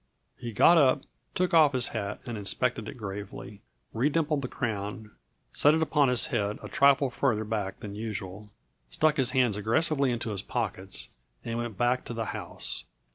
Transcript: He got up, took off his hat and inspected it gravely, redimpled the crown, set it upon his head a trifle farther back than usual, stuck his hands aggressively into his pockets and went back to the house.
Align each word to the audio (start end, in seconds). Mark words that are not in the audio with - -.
He 0.35 0.51
got 0.51 0.79
up, 0.79 1.03
took 1.35 1.53
off 1.53 1.73
his 1.73 1.89
hat 1.89 2.21
and 2.25 2.35
inspected 2.35 2.87
it 2.89 2.97
gravely, 2.97 3.61
redimpled 3.93 4.41
the 4.41 4.47
crown, 4.47 5.11
set 5.51 5.75
it 5.75 5.81
upon 5.83 6.09
his 6.09 6.25
head 6.33 6.57
a 6.63 6.69
trifle 6.69 7.11
farther 7.11 7.43
back 7.43 7.81
than 7.81 7.93
usual, 7.93 8.49
stuck 8.89 9.17
his 9.17 9.29
hands 9.29 9.57
aggressively 9.57 10.09
into 10.09 10.31
his 10.31 10.41
pockets 10.41 11.09
and 11.45 11.59
went 11.59 11.77
back 11.77 12.03
to 12.05 12.15
the 12.15 12.25
house. 12.33 12.85